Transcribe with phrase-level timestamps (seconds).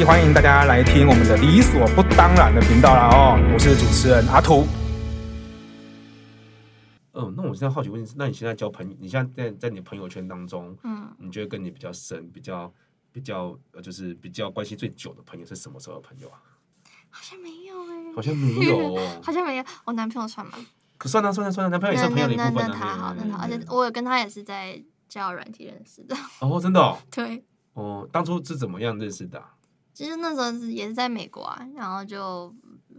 [0.00, 4.66] 集，欢迎大家来听我们的理所不当然的频道啦哦，我是主持人阿图。
[7.12, 12.72] 嗯，那我现在好奇问你，那你现在交朋友，你现在在在你朋友圈当中，嗯，你觉得跟你比较深、比较
[13.12, 16.40] 比较呃，就是比较关系最久的朋友是什么时候的朋友啊？
[17.10, 19.64] 好像没有哎，好像没有哦， 好像没有。
[19.84, 20.54] 我男朋友算吗？
[20.96, 22.68] 可算了算了算了，男朋友也是朋友的一部分呢。
[22.70, 26.16] 那他好，那好，而且我有跟他也是在交友软体认识的。
[26.40, 26.96] 哦，真的哦。
[27.14, 27.44] 对。
[27.74, 29.42] 哦，当初是怎么样认识的？
[30.00, 32.50] 其实那时候是也是在美国啊，然后就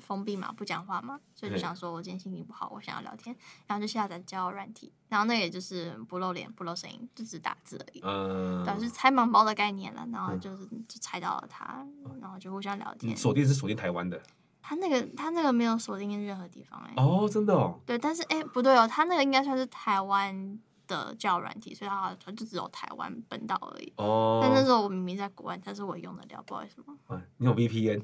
[0.02, 8.02] 封闭嘛，不讲话嘛，所以就想说我今天心情不好，我想要聊天，然后就下载交友软体，然后那也就是不露脸、不露声音，就只打字而已。
[8.04, 11.84] 嗯，对，是拆盲包的概念了，然后就是就猜到了他，
[12.22, 13.18] 然后就互相聊天。
[13.18, 14.22] 锁定是锁定台湾的，
[14.62, 16.94] 他那个他那个没有锁定任何地方哎。
[16.98, 17.80] 哦，真的哦。
[17.84, 20.60] 对，但是哎不对哦，他那个应该算是台湾
[20.92, 23.94] 的交友软体，所以它就只有台湾本岛而已。
[23.96, 24.40] 哦。
[24.44, 27.22] 但那时候我明明在国外，但是我用得了，不好意思吗？
[27.38, 28.04] 你有 VPN？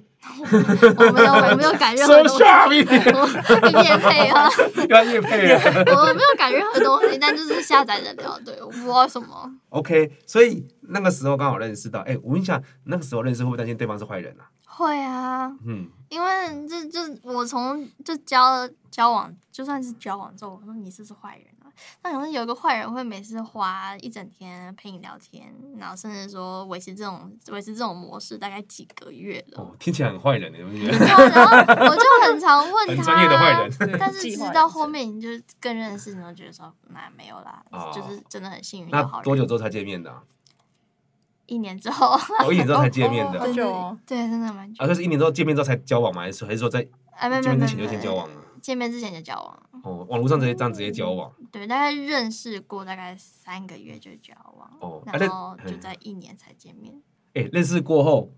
[0.98, 2.44] 我没有，我没有改任何东西。
[2.78, 4.50] 业配啊！
[4.90, 5.62] 要业配啊！
[5.96, 8.40] 我没有改任何东西，但就是下载得了。
[8.44, 9.52] 对，我不知道为什么。
[9.70, 14.50] OK，所以那个时候刚好认识到，哎，我问一下，那个时候认识会不会担心对方是坏人啊？
[14.66, 15.56] 会啊。
[15.66, 15.90] 嗯。
[16.10, 21.46] 因为就就我从就交交往，就算是交往之后，我说你是不是坏人？
[22.04, 29.62] 那可能有一个坏人会每次花一整天陪你聊天，然后甚至说维持这种维持这种模式大概几个月了。
[29.62, 30.88] 哦，听起来很坏人，对不对？
[30.98, 33.98] 然后我就很常问他，很专业的坏人。
[34.00, 38.90] 但是直到后面你就更认识，你就觉得说那没有啦，哦、就是真的很幸运。
[38.90, 40.24] 那多久之后才见面的、啊？
[41.46, 42.20] 一年之后。
[42.40, 43.40] 哦，一年之后才见面的。
[43.40, 43.54] 对
[44.06, 44.84] 对，真的蛮久。
[44.84, 46.24] 啊，就是一年之后见面之后才交往吗？
[46.24, 46.82] 还是还是说在
[47.42, 48.36] 见面之前就先交往了？
[48.68, 51.32] 见面之前就交往哦，网络上直接这样直接交往。
[51.54, 57.02] 对，大概认识过大概三个月就交往，哦，然后就在一年才见面。
[57.34, 58.30] 哎，认识过后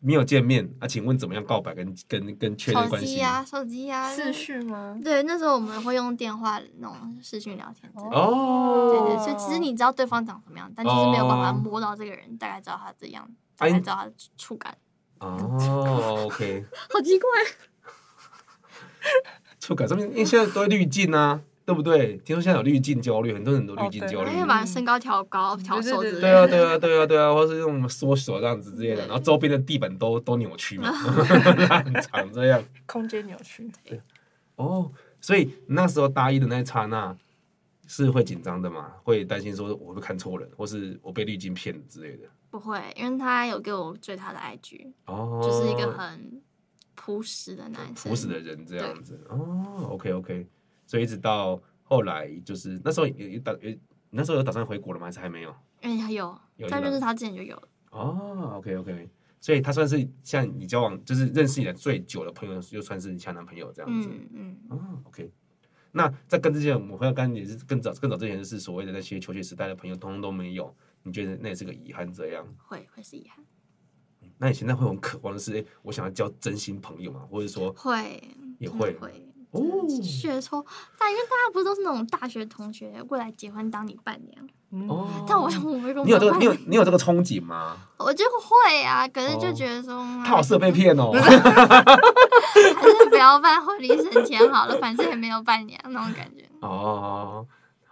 [0.00, 0.88] 没有见面啊？
[0.88, 3.06] 请问怎么样告白跟跟跟确认关系？
[3.06, 4.98] 手机呀，手机呀，视讯吗？
[5.04, 7.88] 对，那时候我们会用电话那种视讯聊天。
[7.94, 14.76] 哦，对对，所以其实你知道对方长什么样，但就是没有办法摸到这个人，大概知道他这样，大概知道他的触感。
[15.20, 17.28] 哦，OK，好奇怪。
[19.68, 22.16] 触感上面，因为现在都会滤镜啊， 对不对？
[22.24, 24.30] 听说现在有滤镜焦虑，很多人都滤镜焦虑。
[24.32, 26.22] 因为把身高调高，调瘦之类的。
[26.22, 30.90] 对啊，对啊， 对啊，对啊，或是用缩手这样子之类的，然后周边的地板都都扭曲嘛，
[31.84, 32.64] 很长这样。
[32.86, 33.70] 空间扭曲。
[33.84, 34.00] 对。
[34.56, 34.90] 哦，
[35.20, 37.14] 所以那时候大一的那一刹那，
[37.86, 38.86] 是会紧张的嘛？
[39.04, 42.24] 会担心说我会看错人，或是我被滤镜骗之类的？
[42.50, 46.40] 不会，因为他有给我追他的 IG，哦，就是一个很。
[47.00, 49.18] 朴实的男生，朴实的人这样子。
[49.28, 50.46] 哦，OK OK，
[50.84, 53.78] 所以一直到后来就是那时候有打有
[54.10, 55.06] 那时候有打算回国了吗？
[55.06, 55.54] 还是还没有？
[55.80, 56.36] 哎，还有，
[56.68, 57.68] 但就是他之前就有了。
[57.90, 59.08] 哦，OK OK，
[59.40, 65.30] 所以他算是像你交往就是认识你的最久的朋友，就算是你前男朋友这样子，嗯嗯，哦，OK，
[65.92, 72.12] 那在跟之前我朋友跟也是更早更早之前是所谓的那些求学时代的朋友，通通都没有，你觉得那也是个遗憾？
[72.12, 72.46] 这样？
[72.58, 73.44] 会会是遗憾。
[74.38, 77.20] 那你现在会很渴望的是，哎，我想要交真心朋友嘛？
[77.30, 78.22] 或者说会
[78.58, 79.60] 也会会哦，
[80.02, 80.64] 学抽，
[80.98, 85.08] 但因为大家不是都是那种大学同学，过来结婚当你伴娘哦。
[85.26, 87.76] 但我我没你有这个，你有你有这个憧憬吗？
[87.98, 89.94] 我就会啊，可是就觉得说，
[90.24, 91.20] 他好色被骗哦， 还
[92.90, 96.44] 是不要办婚礼省钱好了，反正也没有伴娘那种感觉。
[96.60, 97.46] 哦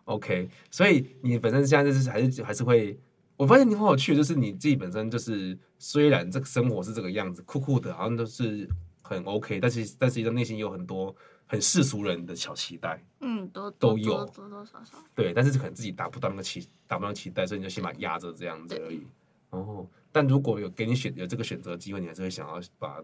[0.05, 3.01] ，OK，所以你本身现在就是还是还是会。
[3.37, 8.67] 我发现你很有趣，就是你自己本身就是，虽然这个生活是这个样子，酷酷的，好像都是
[9.03, 11.15] 很 OK，但是但是你的内心有很多
[11.47, 19.07] 很世俗人的小期待，嗯，都都有多多少少，对，但是可能自己达不到那个期，达不到期待，所以你就先把压着这样子而已。
[19.51, 23.03] 哦，但如果有给你选有这个选择机会，你还是会想要把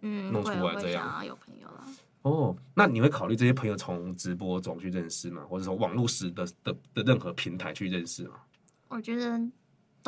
[0.00, 1.24] 嗯弄出来这样。
[1.24, 1.84] 有朋友了。
[2.22, 5.44] 哦，那你会考虑这些朋友从直播中去认识吗？
[5.48, 8.40] 或者从网络时的的的任何平台去认识吗？
[8.88, 9.40] 我觉得。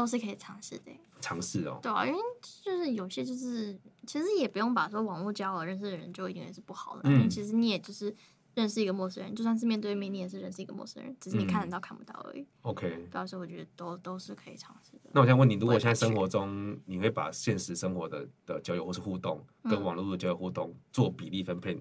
[0.00, 1.78] 都是可以尝试的，尝试哦。
[1.82, 8.16] 对啊，因为就是有些就是其实也不用把说网络交友认识的人就一定是不好的，嗯、因为其实你也就是
[8.54, 12.46] 认识一个陌生人，就算是面对面，你也是认识一个陌生人，只是你看得到看不到而已。
[12.62, 15.10] OK，主要是我觉得都都是可以尝试的。
[15.12, 21.78] 那我想问你，如果现在生活中你会把现实生活的的交友或是互动跟网络的交友互动做比例分配，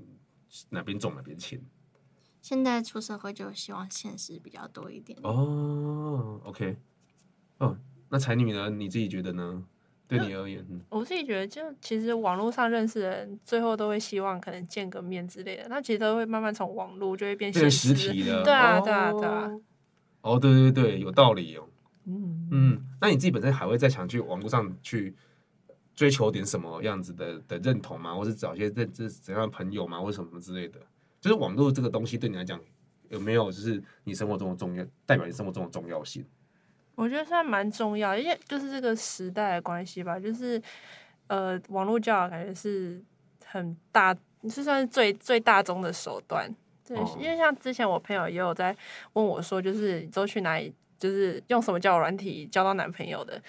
[0.70, 1.62] 哪边重哪边轻？
[2.42, 5.18] 现在出社会就希望现实比较多一点。
[5.24, 6.76] 哦，OK，
[7.60, 7.78] 哦。
[8.10, 8.70] 那才女呢？
[8.70, 9.64] 你自己觉得呢？
[10.08, 15.68] 对你而言，我自己觉得，就其实网络上认识的人，最后都会希望可能见个面之类的。
[15.70, 18.44] 那其实都会慢慢从网络就会变成实体的。
[18.44, 19.52] 对啊，对啊，对啊。
[20.22, 21.68] 哦，对对对，有道理哦。
[22.06, 25.16] 嗯嗯，那你自己本身还会再想去网络上去
[25.94, 28.16] 追求点什么样子的的认同吗？
[28.16, 30.02] 或是找一些认知怎样的朋友吗？
[30.02, 30.80] 或者什么之类的？
[31.22, 32.60] 就是网络这个东西对你来讲
[33.10, 36.26] 有没有就是你生活中的重要，代表你生活中的重要性？
[37.00, 40.62] 我觉得算蛮重要，因为就是这个时代的关系吧，就是
[41.28, 43.02] 呃，网络教育感觉是
[43.46, 44.14] 很大，
[44.50, 46.54] 是算是最最大宗的手段。
[46.86, 48.76] 对，哦、因为像之前我朋友也有在
[49.14, 53.42] 问我说，就是都去哪里，就是用什么交友软体交到男朋友的，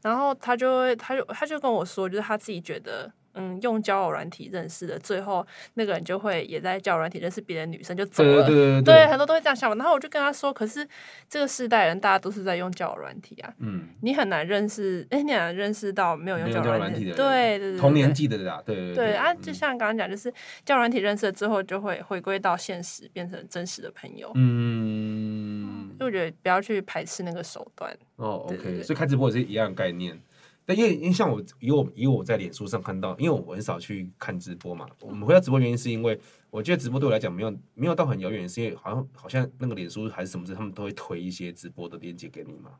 [0.00, 3.12] 然后他就会，他就他就跟我说，就是他自己觉得。
[3.36, 8.46] 嗯，用交友软体认识的，最后那个人就会也在交友软体认识别的女生，就走了。
[8.46, 9.76] 对，对，对，对，对，很多都会这样想。
[9.76, 10.86] 然后我就跟他说，可是
[11.28, 13.52] 这个世代人大家都是在用交友软体啊。
[13.58, 13.88] 嗯。
[14.00, 17.16] 你很难认识，哎，你很难认识到没有用交友软体的人。
[17.16, 17.78] 对对对。
[17.78, 18.94] 同年纪的啦，对对对。
[18.94, 20.32] 对啊，就像刚刚讲，就是
[20.64, 24.32] 交友软体认识了之后，就会回归到现实，变成真实的朋友。
[24.34, 25.94] 嗯。
[25.98, 27.96] 就我觉得不要去排斥那个手段。
[28.16, 28.82] 哦，OK。
[28.82, 30.18] 所以开直播也是一样概念。
[30.68, 34.84] 但因为因为像我以我以我在脸书上看到，因为我很少去看直播嘛。
[35.00, 36.18] 我们回到直播原因是因为
[36.50, 42.72] 我觉得直播对我来讲没有没有到很遥远，是因为好像好像那个脸书还是什么事，他们都会推一些直播的链接给你嘛。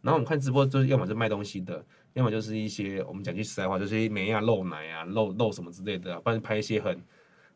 [0.00, 7.02] 然后我们看直播就是要么是卖东西的，要么就是一些我们讲句实在话，就是一些美啊露奶啊露露什么之类的，不然拍一些很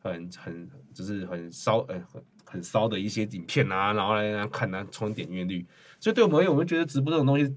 [0.00, 5.64] 很很就是很骚呃很很骚的一些影片啊，然后来看啊冲点阅率。
[6.00, 7.54] 所以对我们而言，我们觉得直播这种东西。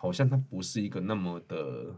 [0.00, 1.94] 好像他不是一个那么的，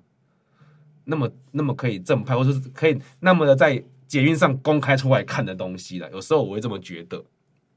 [1.05, 6.11] 那么那么可以正派，或者是可以那么的在捷运上公开出来看的东西了。
[6.11, 7.25] 有时候我会这么觉得，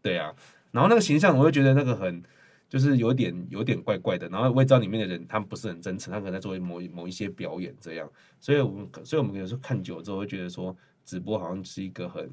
[0.01, 0.33] 对啊。
[0.72, 2.24] 然后那个形象，我会觉得那个很，
[2.68, 4.27] 就是有点有点怪怪的。
[4.30, 8.10] 然后我也知道里面的人，他们不是很真诚，他可能在做某某一些表演这样。
[8.39, 10.75] 所以我们，所以我们有时候看久了之后，会觉得说，
[11.06, 12.30] 直播好像是一个很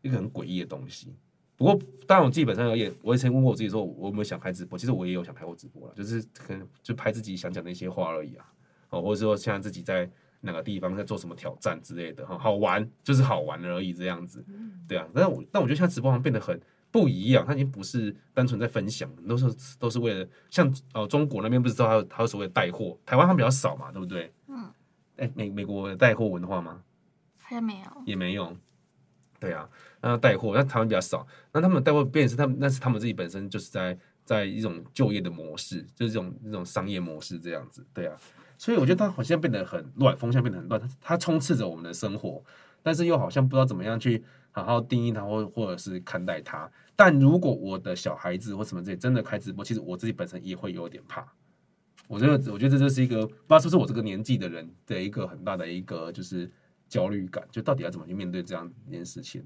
[0.00, 1.14] 一个很诡异的东西。
[1.62, 1.78] 不过，
[2.08, 4.76] 当然我自己本身而言，我也曾问过我自己说，我有没有想开直播？
[4.76, 8.44] 其实我也有想开过直播了，就是可能就拍自己想讲的一些话而已啊，
[8.90, 10.10] 哦，或者说现在自己在
[10.40, 14.44] 哪个地方在做什么挑战之类的，哈，好玩就是好玩而已这样子，
[14.88, 15.06] 对啊。
[15.14, 16.60] 但我但我觉得现在直播好像变得很
[16.90, 24.32] 不一样，它已经不是单纯在分享，都是都是为了像哦，中国那边不是知道还有还有所谓的带货，台湾他们比较少嘛，对不对？
[24.48, 24.68] 嗯。
[25.18, 26.82] 哎，美美国有带货文化吗？
[27.40, 28.56] 好像没有，也没有。
[29.42, 29.68] 对啊，
[30.00, 38.16] 那带货，那台湾比较少，那他们带货，变成是他们，那是他们自己本身就是在在一种就业的模式，就是这种这种商业模式这样子，对啊，
[38.56, 42.40] 所以我觉得它好像变得很乱，风向变得很乱，它它充斥着我们的生活，
[42.84, 44.22] 但是又好像不知道怎么样去
[44.52, 46.70] 好好定义它，或或者是看待它。
[46.94, 51.26] 但如果我的小孩子或什么这些真的开直播，其实我自己本身也会有点怕。
[52.06, 56.48] 我觉得，我觉得这就是一个不知道是不是我这个年纪的人的一个很大的一个就是。
[56.92, 59.42] 焦虑感，就到底要怎么去面对这样一件事情？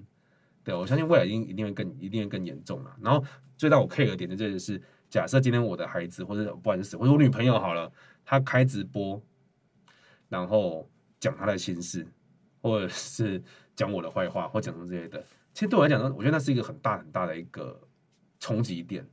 [0.65, 2.97] 对，我相信未来一定一定会更一定会更严重了。
[3.01, 3.25] 然后
[3.57, 7.89] 最让我 care 的点的就是，假设今天我的孩子或者不管是，或者我女朋友好了，
[8.25, 9.23] 她开直播，
[10.29, 10.91] 然后
[11.21, 12.05] 讲她的心事，
[12.61, 13.41] 或者是
[13.77, 17.81] 讲我的坏话，或讲什么之类的，其实对我来讲呢，我觉得那是一个很大很大的一个
[18.41, 19.09] 冲击点。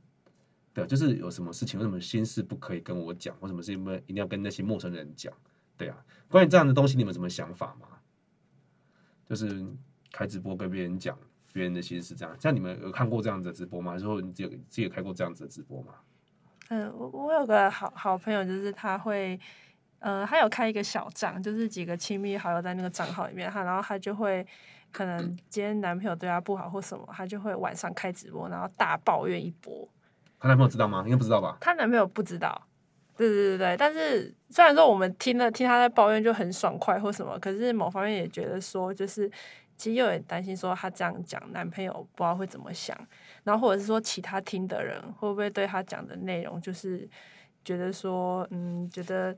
[0.72, 5.32] 对，就是有什么事情，为什么心事不可以跟我讲，或什么事情不一定要跟那些陌生人讲？
[5.76, 7.86] 对啊，关于这样的东西，你们有什么想法吗？
[9.28, 9.64] 就是
[10.12, 11.18] 开直播跟别人讲
[11.52, 12.34] 别人的心事，这样。
[12.40, 13.96] 像你们有看过这样子的直播吗？
[13.96, 15.94] 之后你自己自己有开过这样子的直播吗？
[16.70, 19.38] 嗯，我我有个好好朋友，就是他会，
[19.98, 24.46] 呃，他有开一个小账，就是几个亲密好友在那个账号里面，他然后他就会
[24.90, 29.88] 可能今天男朋友对她不好或什么，他就会晚上开直播，然后大抱怨一波。
[30.40, 31.02] 她男朋友知道吗？
[31.04, 31.58] 应该不知道吧？
[31.60, 32.66] 她男朋友不知道。
[33.16, 39.30] 对对对对，但是虽然说我们听了听他在抱怨就很爽快或什么，可是某方面也觉得说，就是
[39.76, 42.96] 其实又有点担心说他这样讲男朋友不知道会怎么想，
[43.44, 47.08] 然后或者是说其他听的人会不会对他讲的内容就是
[47.64, 49.34] 觉得说，嗯，觉得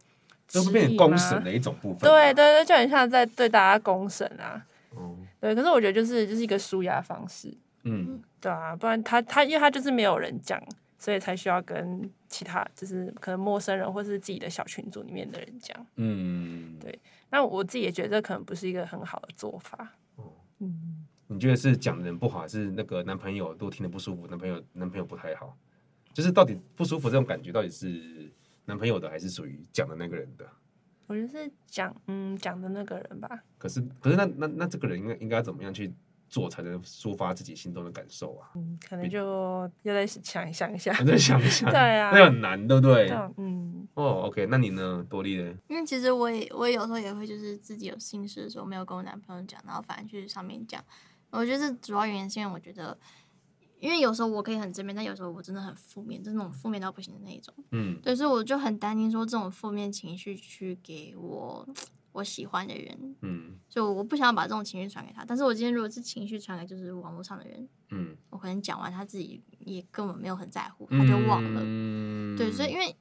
[0.49, 1.99] 这会变成公审的一种部分。
[2.01, 4.65] 对对对，就很像在对大家公审啊。
[4.97, 7.55] 嗯，对，可是我觉得就是就是一个舒压方式。
[7.83, 10.59] 嗯，对啊，不然他他因为他就是没有人讲。
[10.99, 15.87] 所以才需要跟其他，就是可能陌生人或是自己的小群组里面的人讲。
[15.97, 16.99] 嗯，对。
[17.31, 19.95] 那我自己也觉得这可能不是一个很好的做法。
[20.17, 21.07] 哦，嗯。
[21.29, 24.29] 你觉得是讲的人不好，还是那个男朋友都听得不舒服？
[24.29, 25.59] 男朋友男朋友不太好，
[26.13, 28.31] 就是到底不舒服这种感觉，到底是
[28.65, 30.49] 男朋友的，还是属于讲的那个人的？
[31.09, 33.43] 我觉得是讲，嗯，讲的那个人吧。
[33.59, 35.93] 可是，可是那那那这个人应该应该怎么样去？
[36.37, 39.19] 做才能抒发自己心中的感受啊，嗯，可能就
[39.85, 43.09] 要再想想一下， 再想一下，对啊，那很难，对不对？
[43.39, 45.55] 嗯，哦，OK，那你呢，多莉呢？
[45.69, 50.85] 因为其实我也我也有时候也会就是自己有心事的时候没有跟我男朋友讲，然后反而去上面讲。
[51.31, 52.97] 我觉得这主要原因是因为我觉得，
[53.81, 57.55] 因因为有时候我可以很正面，但有时候我真的很负面，就是那种负面到不行的那一种。
[57.71, 61.67] 嗯，对，所以我就很担心说这种负面情绪去给我
[62.13, 65.25] 我喜欢的人，嗯，就我不想把这种情绪传给他。
[65.25, 71.61] 但是我今天如果是情绪传给就是网络上的人，嗯，我可能讲完他自己也根本没有很在乎，他就忘了。
[71.65, 72.95] 嗯、对，所以因为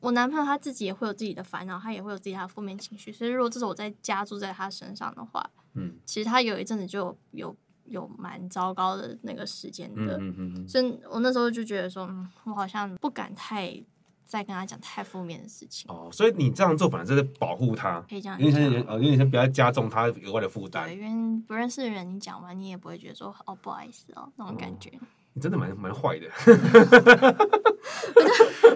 [0.00, 8.08] 我男朋友他自己也会有自己的烦恼，他也会有自己的负面情绪，所以如果这是我在加注在他身上的话，嗯，其实他有一阵子就有有。
[8.16, 13.82] 蛮糟糕的那个时间的，嗯嗯嗯，所以我那时候就觉得说，嗯，我好像不敢太
[14.30, 15.92] 再跟他讲太负面的事情。
[15.92, 20.86] 哦，所以你这样做反而是在保护他，可以这样，因为先呃，因为先不要加重他额外的负担。
[20.86, 24.90] 对，因为不认识的人，你讲完你也不会觉得说，哦，不好意思哦，那种感觉。
[24.90, 25.00] 哦
[25.32, 26.26] 你真的蛮蛮坏的，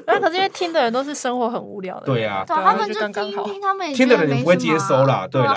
[0.07, 5.53] 那可是因为听的人都是生活很无聊的，对呀，对，他们就刚刚好，他们听的人也不会接收啦，对啦，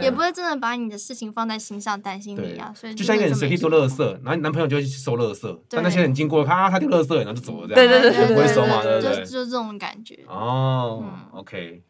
[0.00, 9.16] 也不会真的把你的事情放在心上，担心你啊，所以就像一个人随地丢垃圾，然后你男朋友就会去收垃圾，但那些人经过，他他丢垃圾，然后就走了，这样，对对对，不会收嘛，对不对？
[9.16, 10.16] 就就这种感觉。
[10.28, 11.82] 哦，OK。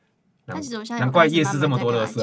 [0.52, 2.18] 但其实我现在难怪夜市这么多垃圾。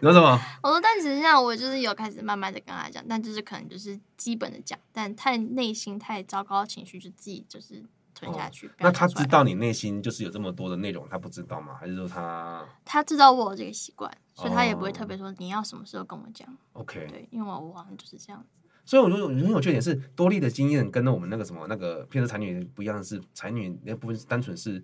[0.00, 0.38] 你说什么？
[0.62, 7.82] 我说，但其实像我就是有开始慢慢的跟他讲，但就是可能就是基本的讲，但太内心太糟糕的情绪就自己就是
[8.14, 8.70] 吞下去。
[8.78, 11.74] 那他知道你内心就是有这么多的内容，他不知道吗？
[11.78, 12.64] 还是说他？
[12.84, 16.48] 他知道我有这个习惯，所以他也不会特别说你要什么时候跟我讲。
[16.72, 18.48] OK，对，因为我我好像就是这样子。
[18.84, 24.82] 所以我觉得很有缺点是多莉的经验跟我们那个什么那个骗色才女不一样的，是才女那部分是单纯是。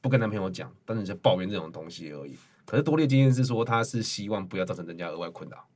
[0.00, 2.36] 不跟男朋友讲，单纯是抱怨这种东西而已。
[2.64, 5.66] 可是多列经验是说，他是希望不要造成人家额外困扰，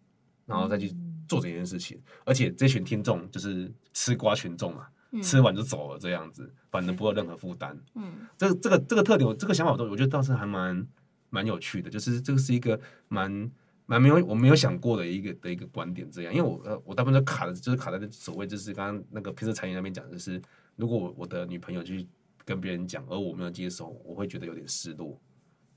[0.46, 0.94] 然后再去
[1.26, 1.98] 做这件事情。
[1.98, 7.76] 嗯、而且这群听众就是吃瓜群众嘛，嗯、吃完就走了这样子，反正不会有任何负担。
[7.96, 10.86] 嗯，这个这个这个特点，这个想法我都我觉得倒是还蛮
[11.30, 13.50] 蛮有趣的，就是这个是一个蛮
[13.86, 16.08] 蛮没有我没有想过的一个的一个观点。
[16.10, 20.40] 这样，因为我呃我大部分都卡的就是卡在所谓就是刚刚那个平时才女那边讲就是，
[20.76, 22.06] 如果我我的女朋友去。
[22.44, 25.18] 跟别人讲，而我没有接受，我会觉得有点失落。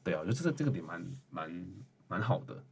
[0.04, 1.68] 对啊，我觉得这个这个点蛮蛮
[2.08, 2.64] 蛮好的。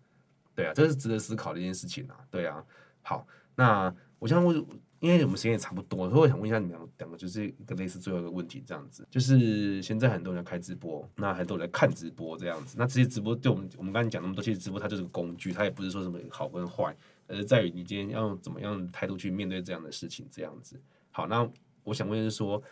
[0.53, 2.17] 对啊，这是值得思考的一件事情啊。
[2.31, 2.63] 对啊，
[3.01, 4.57] 好，那我想问，
[4.99, 16.95] 因为我们时间也差不多，所以我想问一下你们两个，就是一个类似最后一个问题这样子，就是现在很多人在开直播，那很多人在看直播这样子，那这些直播对我们我们刚才讲那么多，其实直播它就是个工具，它也不是说什么好跟坏，
[17.27, 20.79] 而是在于你今天要用怎么样的态度去面对这样的事情这样子。
[21.11, 21.49] 好，那
[21.83, 22.63] 我想问的是说。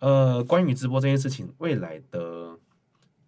[0.00, 2.58] 呃，关于直播这件事情，未来的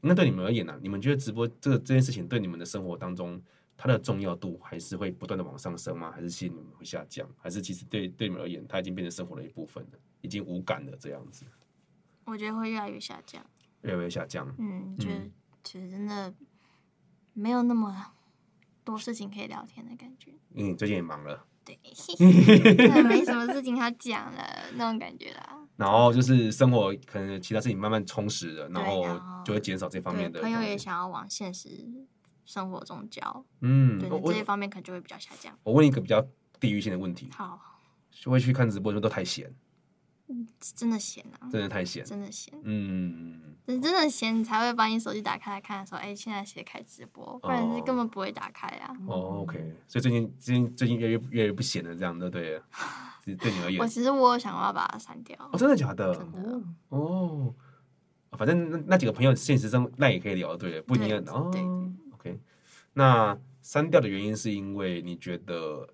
[0.00, 0.78] 那对你们而言呢、啊？
[0.82, 3.40] 你们觉得直播这个这件事情对你们的生活当中，
[3.76, 6.10] 它的重要度还是会不断的往上升吗？
[6.10, 7.28] 还是其实你们会下降？
[7.38, 11.44] 还是其实对对你们而言，它已经变成生活的一部分了，已经无感了这样子？
[12.24, 13.44] 我觉得会越来越下降，
[13.82, 14.54] 越来越下降。
[14.58, 15.30] 嗯，觉得
[15.64, 16.32] 其实真的
[17.32, 18.12] 没有那么
[18.84, 20.32] 多事情可以聊天的感觉。
[20.54, 21.44] 嗯，最近也忙了，
[22.18, 24.42] 对，没什么事情要讲了
[24.74, 25.56] 那种感觉啦。
[25.76, 29.04] 然后就是生活可能其他事情慢慢充实了，然后
[29.44, 30.40] 就会减少这方面的。
[30.40, 31.68] 朋友也想要往现实
[32.44, 35.56] 生活中交，嗯，对，这些方面可能就会比较下降。
[35.62, 36.22] 我问一个比较
[36.58, 37.58] 地域性的问题，好，
[38.10, 39.50] 就会去看直播就都太闲，
[40.60, 47.38] 真的闲啊，真的太闲，真的闲，嗯，真的闲，你才会把你手机打开来看，说，哎，现在谁开直播？
[47.40, 48.96] 不然是根本不会打开啊。
[49.06, 49.58] 哦，OK，
[49.88, 52.60] 所以最近最近最近越越越来越不闲了，这样的对？
[53.24, 55.36] 对你而言，我其实我想要把它删掉。
[55.52, 56.14] 哦，真的假的？
[56.14, 57.54] 真的哦，
[58.32, 61.48] 反正那那几个朋友现实中那也可以聊，对，不一定要哦。
[61.52, 61.60] 对
[62.14, 62.40] ，OK。
[62.94, 65.88] 那删掉的原因是因为你觉得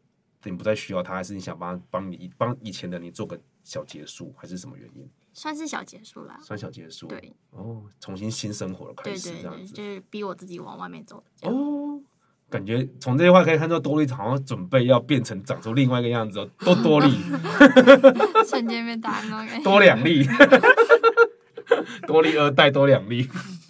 [0.51, 5.09] 你不再需要他，还是你想帮帮你帮以前的你做个小结束，还是什么原因？
[5.33, 7.07] 算是小结束啦，算小结束。
[7.09, 11.23] 对，哦，重新新生活了开始，这样子，就是逼我自己往外面走。
[11.43, 12.01] 哦。
[12.49, 17.11] 感觉从这些话可以看到，多利好像准备要变成长出另外一个样子哦，多多利，
[18.49, 20.25] 瞬间被打那多两粒，
[22.07, 23.29] 多利二代多两粒，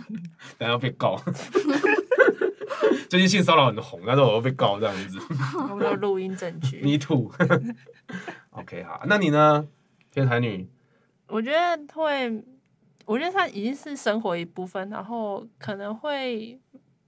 [0.59, 1.19] 然后被告。
[3.09, 5.19] 最近性骚扰很红，但是我又被告这样子。
[5.71, 6.81] 我没有录音证据？
[6.85, 7.31] Me too。
[8.51, 9.67] OK，好，那你呢？
[10.11, 10.69] 天才女？
[11.29, 12.45] 我觉得会，
[13.05, 16.59] 我觉得它已经是生活一部分，然后可能会。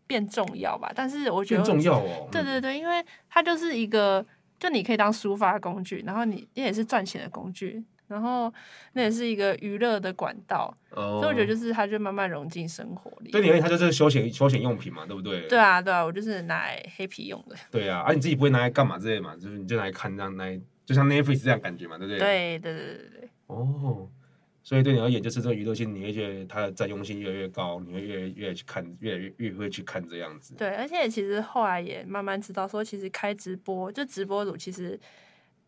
[0.08, 2.26] 变重要吧，但是我觉得重要哦。
[2.32, 4.25] 对对对，因为它就是一个，
[4.58, 8.52] 就你可以当抒发工具，然后你也是赚钱的工具，然后
[8.94, 10.76] 那也是一个娱乐的管道。
[10.90, 11.20] 哦。
[11.20, 13.30] 所以我觉得就是它就慢慢融进生活里。
[13.30, 15.46] 对，你而言它就是休闲休闲用品嘛，对不对？
[15.48, 17.54] 对啊，对啊，我就是拿来黑皮用的。
[17.70, 19.36] 对啊，而、啊、你自己不会拿来干嘛之类嘛？
[19.36, 22.18] 就是你就拿来看这样，来就像 Netflix 这样感觉嘛，对不对？
[22.18, 23.28] 对对对对对。
[23.46, 24.08] 哦。
[24.64, 30.54] 所以对你而言，就是这个娱乐性，你会觉得它的占用性越来越高，你会越来越去看，越来越越会去看这样子。
[30.56, 35.00] 对，而且其实后来也慢慢知道，说其实开直播就直播主，其实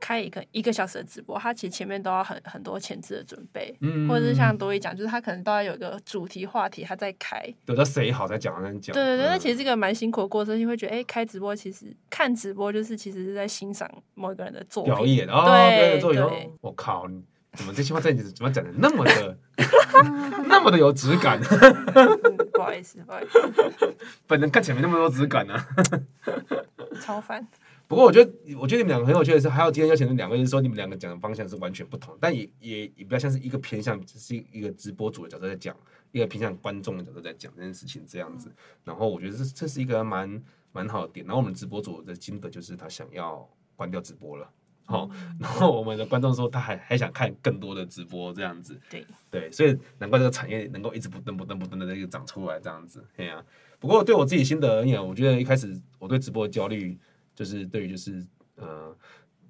[0.00, 8.94] 开一个一个小时的直播，他其实前面都要很很多前置的准备，嗯，或者是像多一讲，就是他可能都要有一个主题话题，他在开，等到谁好再讲，再讲。
[8.94, 14.92] 对对对，那、嗯、其实是一个蛮辛苦的过程，你会觉得，哎、欸，开直播其实看直播就是其实是在欣赏某一个人的作品。
[14.94, 17.06] 表演哦，对对对，我靠，
[17.52, 19.36] 怎么这句话在你怎么讲的那么的
[20.48, 22.16] 那么的有质感、嗯？
[22.54, 23.94] 不好意思，不好意思，
[24.26, 25.66] 本人看起来没那么多质感呢、啊，
[27.02, 27.46] 超烦。
[27.90, 35.76] 不过我觉得，我觉得你们两个很有趣的是，还有今天邀请的两位是说，你们两个讲的方向是完全不同，但也也也比较像是一个偏向，只是一个直播主的角色在讲，
[36.12, 38.48] 一个偏向观众的角色在讲这件事情这样子。
[38.84, 41.26] 然后我觉得这这是一个蛮蛮好的点。
[41.26, 43.44] 然后我们直播主的心得就是他想要
[43.74, 44.48] 关掉直播了，
[44.86, 48.78] 好，然后我们的观众说他还还想看更多的直播这样子。
[48.88, 53.04] 对对，所以难怪这个产业能够一直不断不断不断的一个长出来这样子。
[53.16, 53.44] 对啊，
[53.80, 56.96] 不过对我自己心得而言，我觉得一开始我对直播的焦虑。
[57.40, 58.22] 就是对于就是
[58.56, 58.94] 呃，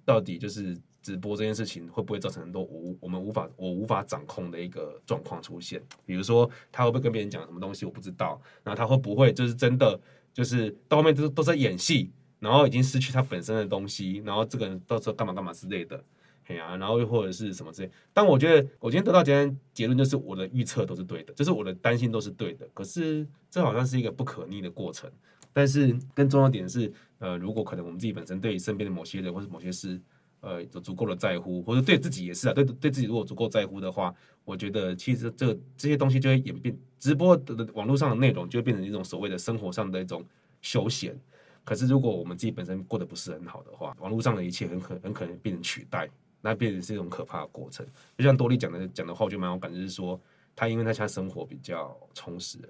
[0.04, 5.82] 到底就是直播这件事情会不会造成很多无我们无法我无法掌控的一个状况出现？
[6.06, 10.00] 比如说他会不会跟别人讲什么东西我不知道，然后他会不会就是真的
[10.32, 16.00] 就是到后面都都在演戏，然后已经失去他本身的东西，然后这个人到时候干嘛干嘛之类的，
[16.44, 17.90] 嘿啊，然后又或者是什么之类。
[18.12, 22.68] 但我觉得我今天得到今天结论就是我的预测都是对的，就是我的担心都是对的。
[22.73, 25.11] 可是这好像是一个不可逆的过程。
[25.52, 30.00] 但是更重要的点是，呃，如果可能，我们自己本身对身边的某些人或者某些事，
[30.40, 34.14] 呃，有足够的在乎，或者对自己也是啊，对对自己如果足够在乎的话，
[34.45, 40.25] 我觉得其实这这些东西就会演变，直播的的网络上的内容就会变成一种所谓的生活上的一种
[40.62, 41.19] 休闲。
[41.62, 46.09] 可是如果我们自己本身过得不是很好的话，网络上的一切很可很可能变成取代，
[46.40, 47.87] 那变成是一种可怕的过程。
[48.16, 50.19] 就像多莉讲的讲的话，我就蛮有感觉，是说
[50.57, 52.69] 他因为他现在生活比较充实了。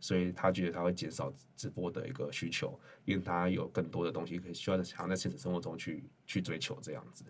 [0.00, 7.24] 所以他觉得他会减少直播的一个需求，因为他有更多的东西可以需要想在现实生活中去去追求这样子，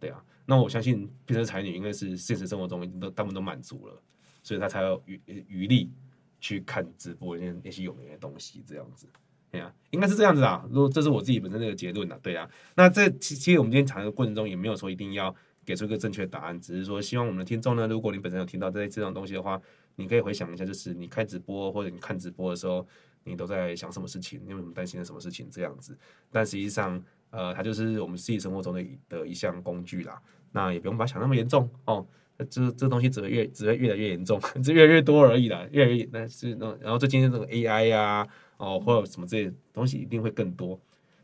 [0.00, 0.24] 对啊。
[0.46, 4.02] 那我相信变成才女应该是现实生活中已经都大部分都满足了，
[4.42, 5.92] 所以他才有余余力
[6.40, 9.06] 去看直播那那些有名的东西这样子，
[9.50, 10.64] 对啊，应该是这样子啊。
[10.70, 12.48] 如果这是我自己本身的一个结论啊，对啊。
[12.76, 15.34] 那这其其实我们今天谈的过程中也没有说一定要
[15.66, 19.60] 给出一个正确答案，只是说希望我们的听众呢，如果你本身有听到这这种东西的话。
[19.98, 22.86] 你可以回想一下，就是你开直播或者你看直播的时候，
[23.24, 24.38] 你都在想什么事情？
[24.44, 25.48] 你有什么担心的什么事情？
[25.50, 25.96] 这样子，
[26.30, 30.20] 但实际上，呃，它就是我们自己生活中的的一项工具啦。
[30.52, 32.06] 那也不用把它想那么严重哦。
[32.50, 35.66] 这这东西只会越只会越来越严重， 只越来越多而已啦。
[35.72, 40.78] 越来越那是那，然后最近这种 AI 呀、啊，哦，或者什么这些东西一定会更多。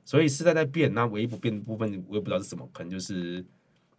[0.06, 3.44] 所以时代在变，那唯一不变的部分，我也不知道是什么，可能就是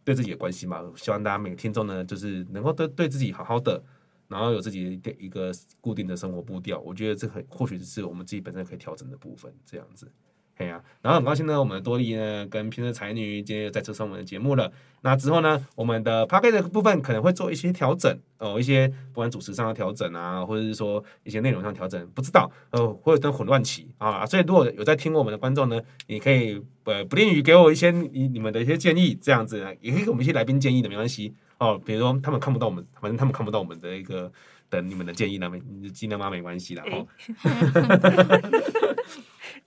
[0.04, 0.82] 对自己的关系嘛。
[0.96, 3.84] 希望大家每个听众呢，就是能够对对自己好好的。
[4.30, 10.12] 然后有自己的一个固定的生活步调，我觉得这很或许是我们自己本身可以调整的部分，这样子，
[10.56, 10.84] 嘿呀、啊。
[11.02, 14.72] 然后很高兴呢，我们的多莉呢跟偏执才女今天又再次上我们的节目了。
[15.02, 24.26] 那之后呢，我们的 Podcast 的部分可能会做一些调整哦，一些不管主持上的调整啊，或者是说一些内容上调整，不知道呃，会有点混乱期啊。
[24.26, 31.34] 所以如果有在听我们的观众呢，你可以呃不吝于给我一些你你们的一些建议，这样子也可以给我们一些来宾建议的，没关系。
[31.58, 34.32] 哦，比如说他们看不到我们，反正他们看不到我们的一个
[34.74, 35.62] 等你们的建议，那没
[35.94, 37.06] 尽量嘛没关系的哦。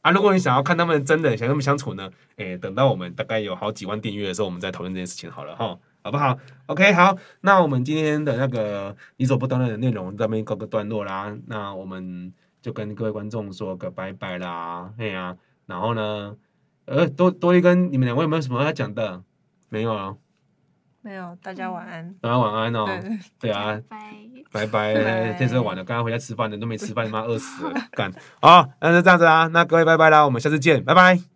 [0.03, 16.37] 啊，如果你想要看他们真的想跟他们相处呢，诶，等到我们大概有好几万订阅的时候，我们再讨论这件事情好了哈，好不好？OK，好，那我们今天的那个你所不当然的内容这边告个段落啦，那我们就跟各位观众说个拜拜啦，哎呀、啊，然后呢，
[16.87, 19.23] 呃，多多一跟你们两位有没有什么要讲的？
[19.69, 20.17] 没有啊。
[21.07, 22.13] 没有，大家晚安。
[22.21, 22.85] 大家晚安哦。
[22.85, 23.81] 对，对啊，
[24.51, 25.33] 拜拜拜。
[25.35, 28.13] 天色晚了，刚刚回家吃饭的都没吃饭，妈饿死了， 干。
[28.41, 31.36] 好，那就这样子啊，那各位拜拜啦，我们下次见，拜拜。